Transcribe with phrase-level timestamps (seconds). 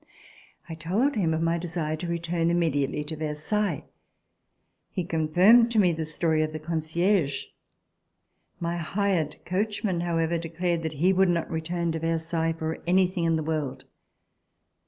[0.67, 3.83] I told him of my desire to return immediately to Versailles.
[4.89, 7.43] He confirmed to me the stor}^ of the concierge.
[8.59, 13.35] My hired coachman, however, declared that he would not return to Versailles for anything in
[13.35, 13.85] the world.